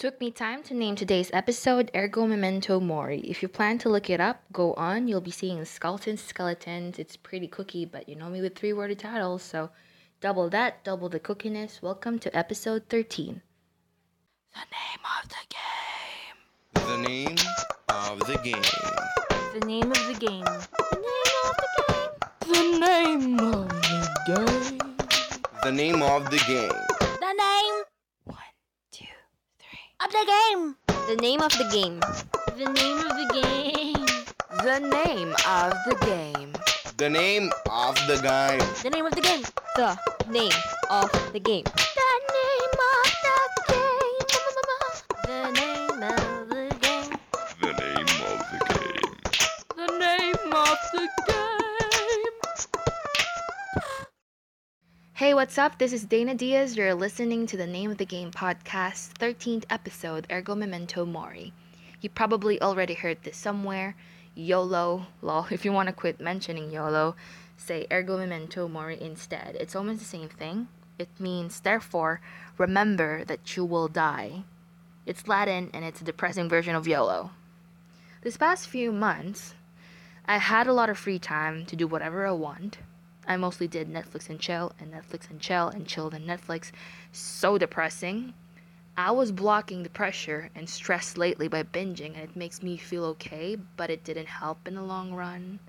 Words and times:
Took 0.00 0.18
me 0.18 0.30
time 0.30 0.62
to 0.62 0.72
name 0.72 0.96
today's 0.96 1.30
episode 1.34 1.90
Ergo 1.94 2.26
Memento 2.26 2.80
Mori. 2.80 3.20
If 3.20 3.42
you 3.42 3.48
plan 3.48 3.76
to 3.78 3.90
look 3.90 4.08
it 4.08 4.18
up, 4.18 4.42
go 4.50 4.72
on. 4.74 5.06
You'll 5.08 5.20
be 5.20 5.30
seeing 5.30 5.62
skeletons, 5.66 6.22
skeletons. 6.22 6.98
It's 6.98 7.16
pretty 7.16 7.46
cookie, 7.46 7.84
but 7.84 8.08
you 8.08 8.16
know 8.16 8.30
me 8.30 8.40
with 8.40 8.56
three 8.56 8.72
worded 8.72 8.98
titles, 8.98 9.42
so 9.42 9.68
double 10.22 10.48
that, 10.50 10.82
double 10.84 11.10
the 11.10 11.20
cookiness. 11.20 11.82
Welcome 11.82 12.18
to 12.20 12.34
episode 12.34 12.84
13. 12.88 13.42
The 14.54 14.60
name 14.72 15.04
of 15.20 15.28
the 15.28 15.44
game. 15.52 16.38
The 16.86 16.96
name 17.06 17.36
of 17.90 18.20
the 18.26 18.38
game. 18.38 18.62
The 19.52 19.66
name 19.66 19.90
of 19.90 20.06
the 20.08 20.14
game. 20.18 20.44
The 22.46 22.62
name 22.80 23.38
of 23.38 23.68
the 23.68 23.98
game. 24.26 24.78
The 25.62 25.70
name 25.72 26.02
of 26.02 26.30
the 26.30 26.38
game. 26.48 26.72
The 27.20 27.32
name 27.36 27.84
One, 28.24 28.38
two, 28.90 29.04
three. 29.58 29.78
of 30.04 30.09
the 30.20 30.26
game. 30.26 30.76
The 31.08 31.16
name 31.16 31.40
of 31.40 31.52
the 31.52 31.64
game. 31.72 32.00
The 32.58 32.70
name 32.72 32.98
of 32.98 33.16
the 33.16 33.26
game. 33.32 34.06
The 34.64 34.78
name 34.80 35.34
of 35.48 35.72
the 35.86 35.96
game. 36.04 36.52
The 36.98 37.08
name 37.08 37.50
of 37.70 37.94
the 38.06 38.20
game. 38.22 38.60
The 38.82 38.90
name 38.90 39.06
of 39.06 39.14
the 39.14 39.22
game. 39.22 39.42
The 39.76 39.98
name 40.28 40.52
of 40.90 41.32
the 41.32 41.40
game. 41.40 41.64
What's 55.40 55.56
up? 55.56 55.78
This 55.78 55.94
is 55.94 56.04
Dana 56.04 56.34
Diaz. 56.34 56.76
You're 56.76 56.92
listening 56.92 57.46
to 57.46 57.56
the 57.56 57.66
Name 57.66 57.90
of 57.90 57.96
the 57.96 58.04
Game 58.04 58.30
podcast, 58.30 59.14
13th 59.14 59.64
episode, 59.70 60.26
Ergo 60.30 60.54
Memento 60.54 61.06
Mori. 61.06 61.54
You 62.02 62.10
probably 62.10 62.60
already 62.60 62.92
heard 62.92 63.22
this 63.22 63.38
somewhere. 63.38 63.96
YOLO, 64.34 65.06
lol. 65.22 65.46
If 65.50 65.64
you 65.64 65.72
want 65.72 65.86
to 65.86 65.94
quit 65.94 66.20
mentioning 66.20 66.70
YOLO, 66.70 67.16
say 67.56 67.86
Ergo 67.90 68.18
Memento 68.18 68.68
Mori 68.68 69.00
instead. 69.00 69.56
It's 69.58 69.74
almost 69.74 70.00
the 70.00 70.04
same 70.04 70.28
thing. 70.28 70.68
It 70.98 71.08
means, 71.18 71.60
therefore, 71.60 72.20
remember 72.58 73.24
that 73.24 73.56
you 73.56 73.64
will 73.64 73.88
die. 73.88 74.42
It's 75.06 75.26
Latin 75.26 75.70
and 75.72 75.86
it's 75.86 76.02
a 76.02 76.04
depressing 76.04 76.50
version 76.50 76.76
of 76.76 76.86
YOLO. 76.86 77.30
This 78.20 78.36
past 78.36 78.68
few 78.68 78.92
months, 78.92 79.54
I 80.26 80.36
had 80.36 80.66
a 80.66 80.74
lot 80.74 80.90
of 80.90 80.98
free 80.98 81.18
time 81.18 81.64
to 81.64 81.76
do 81.76 81.86
whatever 81.86 82.26
I 82.26 82.32
want. 82.32 82.76
I 83.30 83.36
mostly 83.36 83.68
did 83.68 83.88
Netflix 83.88 84.28
and 84.28 84.40
chill 84.40 84.72
and 84.80 84.92
Netflix 84.92 85.30
and 85.30 85.38
chill 85.38 85.68
and 85.68 85.86
chill 85.86 86.08
and 86.08 86.28
Netflix. 86.28 86.72
So 87.12 87.58
depressing. 87.58 88.34
I 88.96 89.12
was 89.12 89.30
blocking 89.30 89.84
the 89.84 89.88
pressure 89.88 90.50
and 90.56 90.68
stress 90.68 91.16
lately 91.16 91.46
by 91.46 91.62
binging, 91.62 92.14
and 92.14 92.24
it 92.24 92.34
makes 92.34 92.60
me 92.60 92.76
feel 92.76 93.04
okay, 93.04 93.56
but 93.76 93.88
it 93.88 94.02
didn't 94.02 94.26
help 94.26 94.66
in 94.66 94.74
the 94.74 94.82
long 94.82 95.14
run. 95.14 95.60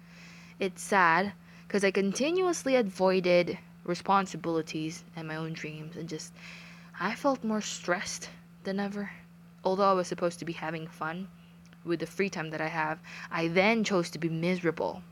It's 0.59 0.81
sad 0.81 1.33
because 1.67 1.83
I 1.83 1.91
continuously 1.91 2.77
avoided 2.77 3.59
responsibilities 3.83 5.03
and 5.15 5.27
my 5.27 5.35
own 5.35 5.53
dreams, 5.53 5.95
and 5.95 6.09
just 6.09 6.33
I 6.99 7.13
felt 7.13 7.43
more 7.43 7.61
stressed 7.61 8.31
than 8.63 8.79
ever. 8.79 9.11
Although 9.63 9.91
I 9.91 9.93
was 9.93 10.07
supposed 10.07 10.39
to 10.39 10.45
be 10.45 10.53
having 10.53 10.87
fun 10.87 11.27
with 11.85 11.99
the 11.99 12.07
free 12.07 12.31
time 12.31 12.49
that 12.49 12.59
I 12.59 12.69
have, 12.69 12.97
I 13.29 13.49
then 13.49 13.83
chose 13.83 14.09
to 14.09 14.17
be 14.17 14.29
miserable. 14.29 15.03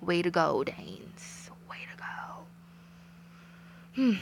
Way 0.00 0.22
to 0.22 0.30
go, 0.32 0.64
Danes. 0.64 1.41
Hmm. 3.94 4.14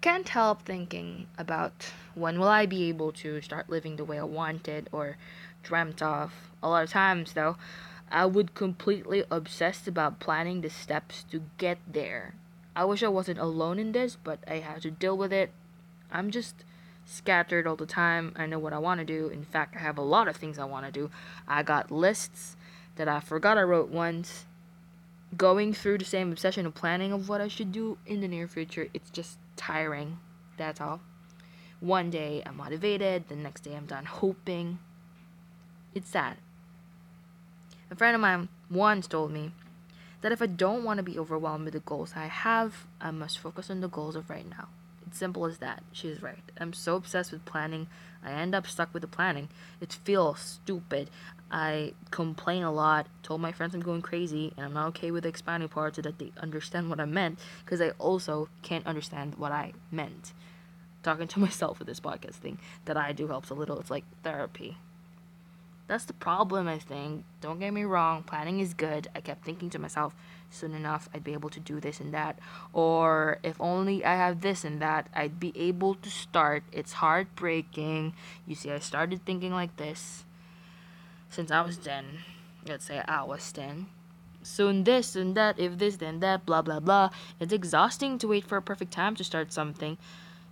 Can't 0.00 0.28
help 0.28 0.62
thinking 0.62 1.28
about 1.38 1.92
when 2.16 2.40
will 2.40 2.48
I 2.48 2.66
be 2.66 2.88
able 2.88 3.12
to 3.12 3.40
start 3.40 3.70
living 3.70 3.94
the 3.94 4.04
way 4.04 4.18
I 4.18 4.24
wanted 4.24 4.88
or 4.90 5.16
dreamt 5.62 6.02
of. 6.02 6.32
A 6.60 6.68
lot 6.68 6.82
of 6.82 6.90
times, 6.90 7.34
though, 7.34 7.56
I 8.10 8.26
would 8.26 8.56
completely 8.56 9.22
obsess 9.30 9.86
about 9.86 10.18
planning 10.18 10.60
the 10.60 10.70
steps 10.70 11.24
to 11.30 11.42
get 11.56 11.78
there. 11.86 12.34
I 12.74 12.84
wish 12.84 13.04
I 13.04 13.08
wasn't 13.08 13.38
alone 13.38 13.78
in 13.78 13.92
this, 13.92 14.16
but 14.16 14.40
I 14.48 14.58
have 14.58 14.80
to 14.82 14.90
deal 14.90 15.16
with 15.16 15.32
it. 15.32 15.52
I'm 16.10 16.32
just 16.32 16.64
scattered 17.04 17.64
all 17.64 17.76
the 17.76 17.86
time. 17.86 18.32
I 18.34 18.46
know 18.46 18.58
what 18.58 18.72
I 18.72 18.78
want 18.78 18.98
to 18.98 19.06
do. 19.06 19.28
In 19.28 19.44
fact, 19.44 19.76
I 19.76 19.80
have 19.80 19.98
a 19.98 20.02
lot 20.02 20.26
of 20.26 20.36
things 20.36 20.58
I 20.58 20.64
want 20.64 20.84
to 20.84 20.90
do. 20.90 21.10
I 21.46 21.62
got 21.62 21.92
lists 21.92 22.56
that 22.96 23.06
I 23.06 23.20
forgot 23.20 23.56
I 23.56 23.62
wrote 23.62 23.88
once. 23.88 24.46
Going 25.34 25.72
through 25.72 25.98
the 25.98 26.04
same 26.04 26.30
obsession 26.30 26.66
of 26.66 26.74
planning 26.74 27.12
of 27.12 27.28
what 27.28 27.40
I 27.40 27.48
should 27.48 27.72
do 27.72 27.96
in 28.06 28.20
the 28.20 28.28
near 28.28 28.46
future, 28.46 28.88
it's 28.92 29.10
just 29.10 29.38
tiring. 29.56 30.18
That's 30.56 30.80
all. 30.80 31.00
One 31.80 32.10
day 32.10 32.42
I'm 32.44 32.58
motivated, 32.58 33.28
the 33.28 33.36
next 33.36 33.60
day 33.62 33.74
I'm 33.74 33.86
done 33.86 34.04
hoping. 34.04 34.78
It's 35.94 36.08
sad. 36.08 36.36
A 37.90 37.96
friend 37.96 38.14
of 38.14 38.20
mine 38.20 38.48
once 38.70 39.06
told 39.06 39.32
me 39.32 39.52
that 40.20 40.32
if 40.32 40.40
I 40.40 40.46
don't 40.46 40.84
want 40.84 40.98
to 40.98 41.02
be 41.02 41.18
overwhelmed 41.18 41.64
with 41.64 41.74
the 41.74 41.80
goals 41.80 42.12
I 42.16 42.26
have, 42.26 42.86
I 43.00 43.10
must 43.10 43.38
focus 43.38 43.70
on 43.70 43.80
the 43.80 43.88
goals 43.88 44.16
of 44.16 44.30
right 44.30 44.48
now. 44.48 44.68
Simple 45.12 45.46
as 45.46 45.58
that. 45.58 45.82
She's 45.92 46.22
right. 46.22 46.42
I'm 46.58 46.72
so 46.72 46.96
obsessed 46.96 47.32
with 47.32 47.44
planning, 47.44 47.86
I 48.26 48.32
end 48.32 48.54
up 48.54 48.66
stuck 48.66 48.92
with 48.92 49.02
the 49.02 49.08
planning. 49.08 49.48
It 49.80 49.92
feels 49.92 50.40
stupid. 50.40 51.10
I 51.50 51.94
complain 52.10 52.64
a 52.64 52.72
lot, 52.72 53.06
told 53.22 53.40
my 53.40 53.52
friends 53.52 53.74
I'm 53.74 53.80
going 53.80 54.02
crazy, 54.02 54.52
and 54.56 54.66
I'm 54.66 54.72
not 54.72 54.88
okay 54.88 55.12
with 55.12 55.22
the 55.22 55.28
expanding 55.28 55.68
part 55.68 55.94
so 55.94 56.02
that 56.02 56.18
they 56.18 56.32
understand 56.38 56.90
what 56.90 56.98
I 56.98 57.04
meant, 57.04 57.38
because 57.64 57.80
I 57.80 57.90
also 57.98 58.48
can't 58.62 58.86
understand 58.86 59.36
what 59.36 59.52
I 59.52 59.74
meant. 59.92 60.32
Talking 61.04 61.28
to 61.28 61.38
myself 61.46 61.78
with 61.78 61.86
this 61.86 62.00
podcast 62.00 62.34
thing 62.34 62.58
that 62.84 62.96
I 62.96 63.12
do 63.12 63.28
helps 63.28 63.50
a 63.50 63.54
little. 63.54 63.78
It's 63.78 63.90
like 63.90 64.04
therapy. 64.24 64.76
That's 65.88 66.04
the 66.04 66.14
problem, 66.14 66.66
I 66.66 66.78
think. 66.78 67.24
Don't 67.40 67.60
get 67.60 67.72
me 67.72 67.84
wrong, 67.84 68.24
planning 68.24 68.58
is 68.58 68.74
good. 68.74 69.08
I 69.14 69.20
kept 69.20 69.44
thinking 69.44 69.70
to 69.70 69.78
myself, 69.78 70.14
soon 70.50 70.74
enough, 70.74 71.08
I'd 71.14 71.22
be 71.22 71.32
able 71.32 71.50
to 71.50 71.60
do 71.60 71.78
this 71.78 72.00
and 72.00 72.12
that. 72.12 72.40
Or 72.72 73.38
if 73.44 73.60
only 73.60 74.04
I 74.04 74.16
have 74.16 74.40
this 74.40 74.64
and 74.64 74.82
that, 74.82 75.08
I'd 75.14 75.38
be 75.38 75.52
able 75.54 75.94
to 75.94 76.10
start. 76.10 76.64
It's 76.72 76.94
heartbreaking. 76.94 78.14
You 78.46 78.56
see, 78.56 78.72
I 78.72 78.80
started 78.80 79.24
thinking 79.24 79.52
like 79.52 79.76
this 79.76 80.24
since 81.28 81.52
I 81.52 81.60
was 81.60 81.76
10. 81.76 82.04
Let's 82.66 82.86
say 82.86 83.02
I 83.06 83.22
was 83.22 83.52
10. 83.52 83.86
Soon 84.42 84.84
this 84.84 85.14
and 85.14 85.36
that, 85.36 85.58
if 85.58 85.78
this, 85.78 85.96
then 85.96 86.20
that, 86.20 86.46
blah, 86.46 86.62
blah, 86.62 86.80
blah. 86.80 87.10
It's 87.38 87.52
exhausting 87.52 88.18
to 88.18 88.28
wait 88.28 88.44
for 88.44 88.56
a 88.56 88.62
perfect 88.62 88.92
time 88.92 89.14
to 89.16 89.24
start 89.24 89.52
something. 89.52 89.98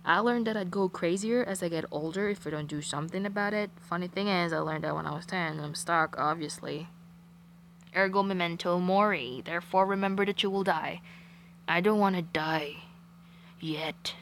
I 0.07 0.19
learned 0.19 0.45
that 0.45 0.55
I'd 0.55 0.69
go 0.69 0.87
crazier 0.87 1.43
as 1.43 1.63
I 1.63 1.69
get 1.69 1.85
older 1.89 2.29
if 2.29 2.45
I 2.45 2.51
don't 2.51 2.67
do 2.67 2.79
something 2.79 3.25
about 3.25 3.55
it. 3.55 3.71
Funny 3.81 4.07
thing 4.07 4.27
is, 4.27 4.53
I 4.53 4.59
learned 4.59 4.83
that 4.83 4.93
when 4.93 5.07
I 5.07 5.15
was 5.15 5.25
10. 5.25 5.59
I'm 5.59 5.73
stuck, 5.73 6.15
obviously. 6.19 6.89
Ergo 7.95 8.21
memento 8.21 8.77
mori. 8.77 9.41
Therefore, 9.43 9.87
remember 9.87 10.23
that 10.23 10.43
you 10.43 10.51
will 10.51 10.63
die. 10.63 11.01
I 11.67 11.81
don't 11.81 11.97
want 11.97 12.15
to 12.17 12.21
die. 12.21 12.83
Yet. 13.59 14.13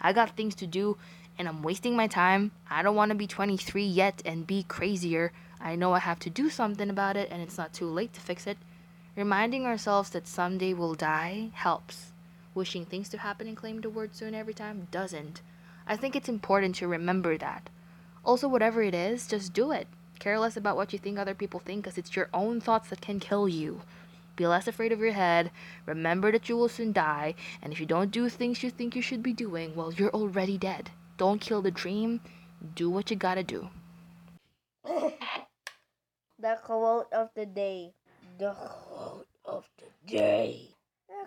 I 0.00 0.12
got 0.12 0.36
things 0.36 0.56
to 0.56 0.66
do, 0.66 0.98
and 1.38 1.46
I'm 1.46 1.62
wasting 1.62 1.94
my 1.94 2.08
time. 2.08 2.50
I 2.68 2.82
don't 2.82 2.96
want 2.96 3.10
to 3.10 3.14
be 3.14 3.28
23 3.28 3.84
yet 3.84 4.22
and 4.24 4.44
be 4.44 4.64
crazier. 4.64 5.30
I 5.60 5.76
know 5.76 5.92
I 5.92 6.00
have 6.00 6.18
to 6.20 6.30
do 6.30 6.50
something 6.50 6.90
about 6.90 7.16
it, 7.16 7.28
and 7.30 7.40
it's 7.40 7.58
not 7.58 7.72
too 7.72 7.86
late 7.86 8.12
to 8.14 8.20
fix 8.20 8.44
it. 8.44 8.58
Reminding 9.14 9.66
ourselves 9.66 10.10
that 10.10 10.26
someday 10.26 10.74
we'll 10.74 10.94
die 10.94 11.50
helps 11.54 12.12
wishing 12.56 12.84
things 12.84 13.08
to 13.10 13.18
happen 13.18 13.46
and 13.46 13.56
claim 13.56 13.80
the 13.80 13.90
word 13.90 14.16
soon 14.16 14.34
every 14.34 14.54
time 14.54 14.88
doesn't. 14.90 15.42
I 15.86 15.96
think 15.96 16.16
it's 16.16 16.28
important 16.28 16.74
to 16.76 16.88
remember 16.88 17.38
that. 17.38 17.70
Also, 18.24 18.48
whatever 18.48 18.82
it 18.82 18.94
is, 18.94 19.28
just 19.28 19.52
do 19.52 19.70
it. 19.70 19.86
Care 20.18 20.38
less 20.40 20.56
about 20.56 20.76
what 20.76 20.92
you 20.92 20.98
think 20.98 21.18
other 21.18 21.34
people 21.34 21.60
think 21.60 21.84
because 21.84 21.98
it's 21.98 22.16
your 22.16 22.28
own 22.34 22.60
thoughts 22.60 22.88
that 22.88 23.00
can 23.00 23.20
kill 23.20 23.48
you. 23.48 23.82
Be 24.34 24.46
less 24.46 24.66
afraid 24.66 24.92
of 24.92 25.00
your 25.00 25.12
head. 25.12 25.50
Remember 25.86 26.32
that 26.32 26.48
you 26.48 26.56
will 26.56 26.68
soon 26.68 26.92
die. 26.92 27.34
And 27.62 27.72
if 27.72 27.78
you 27.78 27.86
don't 27.86 28.10
do 28.10 28.28
things 28.28 28.62
you 28.62 28.70
think 28.70 28.96
you 28.96 29.02
should 29.02 29.22
be 29.22 29.32
doing, 29.32 29.76
well, 29.76 29.92
you're 29.92 30.10
already 30.10 30.58
dead. 30.58 30.90
Don't 31.16 31.40
kill 31.40 31.62
the 31.62 31.70
dream. 31.70 32.20
Do 32.74 32.90
what 32.90 33.10
you 33.10 33.16
gotta 33.16 33.42
do. 33.42 33.68
The 36.38 36.58
quote 36.62 37.10
of 37.14 37.30
the 37.34 37.46
day. 37.46 37.94
The 38.38 38.52
quote 38.52 39.26
of 39.46 39.64
the 39.78 39.88
day. 40.06 40.75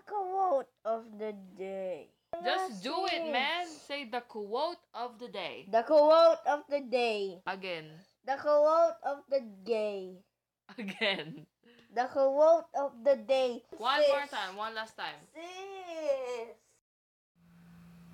The 0.10 0.16
quote 0.16 0.68
of 0.86 1.06
the 1.20 1.36
day. 1.56 2.10
Just 2.44 2.82
do 2.82 3.06
it, 3.06 3.32
man. 3.32 3.68
Say 3.68 4.10
the 4.10 4.22
quote 4.22 4.82
of 4.96 5.20
the 5.20 5.28
day. 5.28 5.68
The 5.72 5.84
quote 5.84 6.42
of 6.48 6.64
the 6.68 6.82
day. 6.82 7.38
Again. 7.46 7.86
The 8.26 8.38
quote 8.42 8.98
of 9.06 9.20
the 9.30 9.42
day. 9.64 10.18
Again. 10.80 11.46
The 11.94 12.06
quote 12.06 12.66
of 12.74 12.94
the 13.04 13.18
day. 13.18 13.62
One 13.78 14.02
Sis. 14.02 14.10
more 14.10 14.26
time. 14.26 14.56
One 14.56 14.74
last 14.74 14.98
time. 14.98 15.14
Sis. 15.36 16.58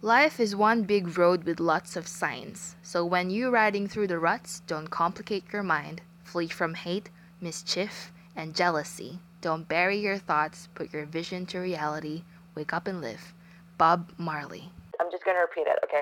Life 0.01 0.41
is 0.41 0.53
one 0.53 0.83
big 0.83 1.17
road 1.17 1.45
with 1.45 1.61
lots 1.61 1.95
of 1.95 2.07
signs. 2.07 2.75
So 2.83 3.05
when 3.05 3.29
you're 3.29 3.51
riding 3.51 3.87
through 3.87 4.07
the 4.07 4.19
ruts, 4.19 4.59
don't 4.67 4.89
complicate 4.89 5.45
your 5.53 5.63
mind. 5.63 6.01
Flee 6.25 6.49
from 6.49 6.73
hate, 6.73 7.09
mischief, 7.39 8.11
and 8.35 8.53
jealousy. 8.53 9.19
Don't 9.45 9.67
bury 9.67 9.99
your 9.99 10.17
thoughts. 10.17 10.69
Put 10.73 10.91
your 10.91 11.05
vision 11.05 11.45
to 11.45 11.59
reality. 11.59 12.23
Wake 12.55 12.73
up 12.73 12.87
and 12.87 12.99
live. 12.99 13.35
Bob 13.77 14.11
Marley. 14.17 14.71
I'm 14.99 15.11
just 15.11 15.23
gonna 15.23 15.37
repeat 15.37 15.67
it, 15.67 15.77
okay? 15.83 16.01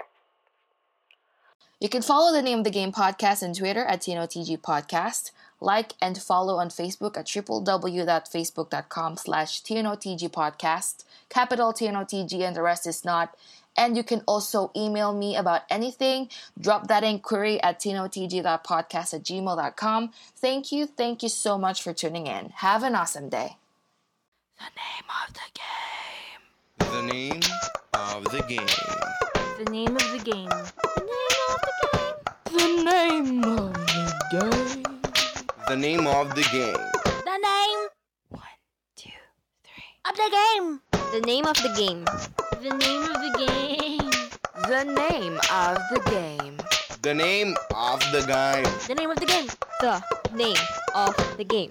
You 1.81 1.89
can 1.89 2.01
follow 2.01 2.31
the 2.31 2.41
Name 2.41 2.59
of 2.59 2.63
the 2.63 2.71
Game 2.71 2.93
podcast 2.93 3.43
on 3.43 3.53
Twitter 3.53 3.83
at 3.83 3.99
TNOTG 3.99 4.61
Podcast. 4.61 5.31
Like 5.59 5.91
and 6.01 6.17
follow 6.17 6.55
on 6.55 6.69
Facebook 6.69 7.17
at 7.17 7.25
www.facebook.com 7.25 9.17
slash 9.17 9.61
TNOTG 9.61 10.29
Podcast. 10.29 11.03
Capital 11.27 11.73
TNOTG 11.73 12.47
and 12.47 12.55
the 12.55 12.61
rest 12.61 12.87
is 12.87 13.03
not. 13.03 13.35
And 13.75 13.97
you 13.97 14.03
can 14.03 14.21
also 14.27 14.71
email 14.75 15.13
me 15.13 15.35
about 15.35 15.61
anything. 15.69 16.29
Drop 16.59 16.87
that 16.87 17.03
inquiry 17.03 17.61
at 17.63 17.79
tnotg.podcast 17.79 19.13
at 19.13 19.23
gmail.com. 19.23 20.11
Thank 20.35 20.71
you, 20.71 20.85
thank 20.85 21.23
you 21.23 21.29
so 21.29 21.57
much 21.57 21.81
for 21.81 21.91
tuning 21.93 22.27
in. 22.27 22.49
Have 22.57 22.83
an 22.83 22.93
awesome 22.95 23.29
day. 23.29 23.57
The 24.59 24.71
name 24.77 25.09
of 25.27 25.33
the 25.33 25.49
game. 25.57 26.41
The 26.91 27.01
name 27.01 27.41
of 27.93 28.31
the 28.31 28.41
game. 28.43 28.67
The 29.57 29.71
name 29.71 29.97
of 29.97 30.11
the 30.11 30.19
game. 30.23 30.49
The 32.45 32.83
name 32.83 33.43
of 33.43 33.73
the 33.95 34.41
game. 34.41 34.83
The 35.67 35.75
name 35.75 36.07
of 36.07 36.35
the 36.35 36.43
game. 36.51 36.77
The 37.25 37.37
name 37.41 37.87
One, 38.29 38.41
two, 38.95 39.09
three. 39.63 39.83
of 40.05 40.15
the 40.15 40.29
game. 40.31 40.81
The 41.11 41.19
name 41.25 41.45
of 41.45 41.55
the 41.57 41.69
game. 41.75 42.05
The 42.63 42.69
name 42.69 43.03
of 43.03 43.19
the 43.19 43.45
game. 43.45 44.09
The 44.69 44.85
name 44.85 45.37
of 45.51 45.77
the 45.91 45.99
game. 46.09 46.55
The 47.01 47.13
name 47.13 47.57
of 47.75 47.99
the 48.13 48.23
game. 48.25 48.63
The 48.87 48.95
name 48.95 49.11
of 49.11 49.19
the 49.19 49.25
game. 49.25 49.47
The 49.81 50.01
name 50.33 50.55
of 50.95 51.13
the 51.35 51.43
game. 51.43 51.67